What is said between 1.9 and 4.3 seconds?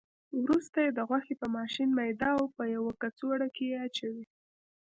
میده او په یوه کڅوړه کې اچوي.